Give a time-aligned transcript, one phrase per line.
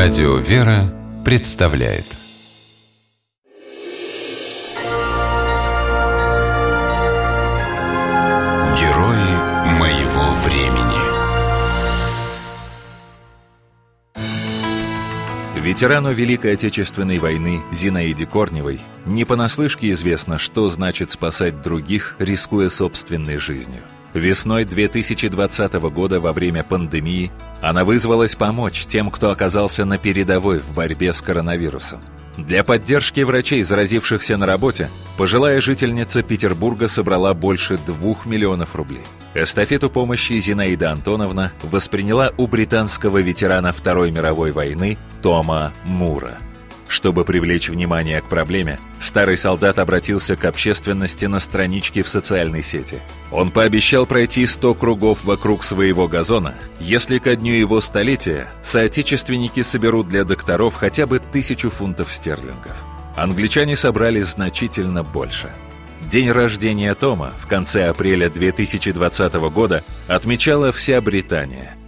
[0.00, 2.04] Радио «Вера» представляет.
[8.78, 11.00] Герои моего времени.
[15.60, 23.38] Ветерану Великой Отечественной войны Зинаиде Корневой не понаслышке известно, что значит спасать других, рискуя собственной
[23.38, 23.82] жизнью–
[24.14, 27.30] Весной 2020 года во время пандемии
[27.60, 32.00] она вызвалась помочь тем, кто оказался на передовой в борьбе с коронавирусом.
[32.38, 39.02] Для поддержки врачей, заразившихся на работе, пожилая жительница Петербурга собрала больше двух миллионов рублей.
[39.34, 46.38] Эстафету помощи Зинаида Антоновна восприняла у британского ветерана Второй мировой войны Тома Мура–
[46.88, 52.98] чтобы привлечь внимание к проблеме, старый солдат обратился к общественности на страничке в социальной сети.
[53.30, 60.08] Он пообещал пройти 100 кругов вокруг своего газона, если ко дню его столетия соотечественники соберут
[60.08, 62.82] для докторов хотя бы тысячу фунтов стерлингов.
[63.16, 65.50] Англичане собрали значительно больше.
[66.10, 71.74] День рождения Тома в конце апреля 2020 года отмечала вся Британия–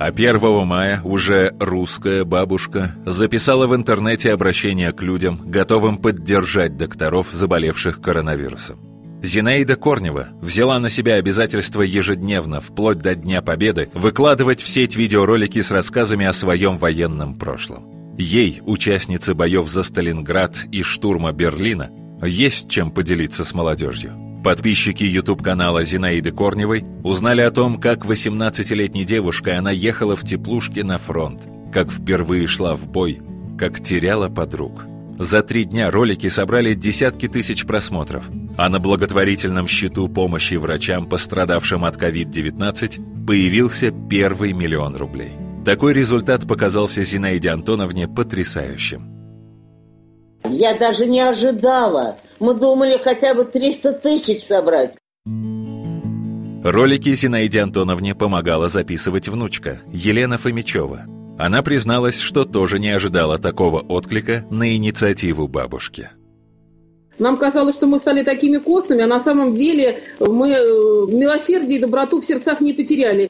[0.00, 7.26] а 1 мая уже русская бабушка записала в интернете обращение к людям, готовым поддержать докторов,
[7.30, 8.80] заболевших коронавирусом.
[9.22, 15.60] Зинаида Корнева взяла на себя обязательство ежедневно, вплоть до Дня Победы, выкладывать в сеть видеоролики
[15.60, 18.16] с рассказами о своем военном прошлом.
[18.16, 21.90] Ей, участнице боев за Сталинград и штурма Берлина,
[22.22, 24.29] есть чем поделиться с молодежью.
[24.42, 30.96] Подписчики YouTube-канала Зинаиды Корневой узнали о том, как 18-летней девушкой она ехала в теплушке на
[30.96, 33.20] фронт, как впервые шла в бой,
[33.58, 34.86] как теряла подруг.
[35.18, 41.84] За три дня ролики собрали десятки тысяч просмотров, а на благотворительном счету помощи врачам, пострадавшим
[41.84, 45.32] от COVID-19, появился первый миллион рублей.
[45.66, 49.09] Такой результат показался Зинаиде Антоновне потрясающим.
[50.50, 52.16] Я даже не ожидала.
[52.40, 54.94] Мы думали хотя бы 300 тысяч собрать.
[56.64, 61.04] Ролики Зинаиде Антоновне помогала записывать внучка, Елена Фомичева.
[61.38, 66.10] Она призналась, что тоже не ожидала такого отклика на инициативу бабушки.
[67.18, 70.60] Нам казалось, что мы стали такими костными, а на самом деле мы э,
[71.08, 73.28] милосердие и доброту в сердцах не потеряли.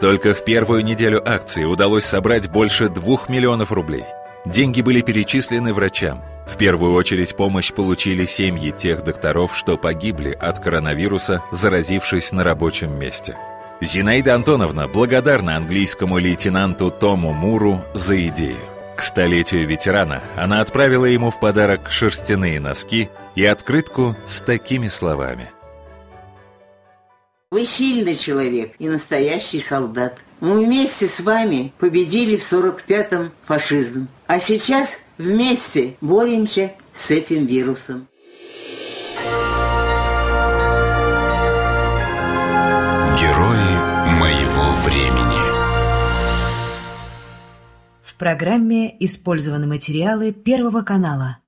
[0.00, 4.04] Только в первую неделю акции удалось собрать больше двух миллионов рублей–
[4.46, 6.22] Деньги были перечислены врачам.
[6.46, 12.98] В первую очередь помощь получили семьи тех докторов, что погибли от коронавируса, заразившись на рабочем
[12.98, 13.36] месте.
[13.80, 18.58] Зинаида Антоновна благодарна английскому лейтенанту Тому Муру за идею.
[18.96, 25.50] К столетию ветерана она отправила ему в подарок шерстяные носки и открытку с такими словами.
[27.50, 30.18] «Вы сильный человек и настоящий солдат.
[30.40, 34.08] Мы вместе с вами победили в 45-м фашизм.
[34.26, 38.06] А сейчас вместе боремся с этим вирусом.
[43.18, 45.38] Герои моего времени.
[48.02, 51.38] В программе использованы материалы Первого канала.